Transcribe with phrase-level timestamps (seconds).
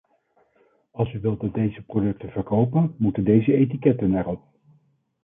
[0.91, 4.41] Als u wilt dat deze producten verkopen, moeten deze etiketten erop.